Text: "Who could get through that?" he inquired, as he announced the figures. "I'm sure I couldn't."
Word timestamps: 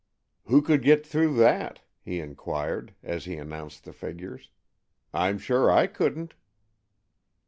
"Who 0.45 0.63
could 0.63 0.81
get 0.81 1.05
through 1.05 1.35
that?" 1.35 1.81
he 2.03 2.19
inquired, 2.21 2.95
as 3.03 3.25
he 3.25 3.35
announced 3.37 3.83
the 3.83 3.93
figures. 3.93 4.49
"I'm 5.13 5.37
sure 5.37 5.69
I 5.69 5.85
couldn't." 5.85 6.33